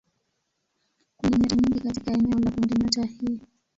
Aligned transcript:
Kuna 1.17 1.37
nyota 1.37 1.55
nyingi 1.55 1.79
katika 1.79 2.11
eneo 2.11 2.39
la 2.39 2.51
kundinyota 2.51 3.03
hii. 3.05 3.41